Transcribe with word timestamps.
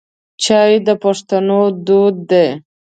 چای 0.43 0.73
د 0.85 0.89
پښتنو 1.03 1.61
دود 1.85 2.15
دی. 2.29 2.47